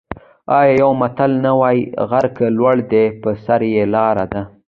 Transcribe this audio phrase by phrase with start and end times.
[0.57, 4.41] آیا یو متل نه وايي: غر که لوړ دی په سر یې لاره ده؟